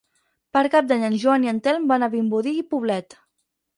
[0.55, 3.19] Per Cap d'Any en Joan i en Telm van a Vimbodí i Poblet.